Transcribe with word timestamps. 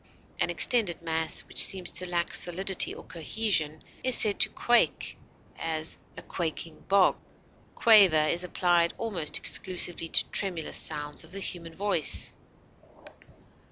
An 0.39 0.49
extended 0.49 1.03
mass 1.03 1.41
which 1.41 1.63
seems 1.63 1.91
to 1.91 2.09
lack 2.09 2.33
solidity 2.33 2.91
or 2.91 3.03
cohesion 3.03 3.83
is 4.03 4.15
said 4.17 4.39
to 4.39 4.49
quake; 4.49 5.15
as, 5.59 5.95
a 6.17 6.23
quaking 6.23 6.79
bog. 6.87 7.17
Quaver 7.75 8.25
is 8.25 8.43
applied 8.43 8.95
almost 8.97 9.37
exclusively 9.37 10.07
to 10.09 10.25
tremulous 10.29 10.77
sounds 10.77 11.23
of 11.23 11.31
the 11.33 11.39
human 11.39 11.75
voice. 11.75 12.33